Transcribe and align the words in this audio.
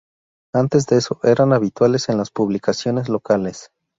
Antes 0.55 0.87
de 0.87 0.97
eso 0.97 1.19
eran 1.21 1.53
habituales 1.53 2.09
en 2.09 2.17
las 2.17 2.31
publicaciones 2.31 3.07
locales. 3.07 3.69